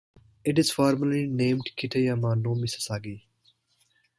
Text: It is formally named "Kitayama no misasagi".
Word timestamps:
It 0.43 0.57
is 0.57 0.71
formally 0.71 1.27
named 1.27 1.69
"Kitayama 1.77 2.41
no 2.41 2.55
misasagi". 2.55 3.21